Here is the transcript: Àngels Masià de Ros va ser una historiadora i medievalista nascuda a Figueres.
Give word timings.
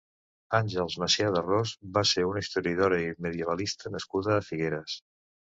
Àngels 0.59 0.95
Masià 1.03 1.27
de 1.35 1.43
Ros 1.47 1.73
va 1.99 2.03
ser 2.13 2.25
una 2.29 2.43
historiadora 2.45 2.99
i 3.05 3.13
medievalista 3.27 3.95
nascuda 3.97 4.37
a 4.39 4.43
Figueres. 4.51 4.99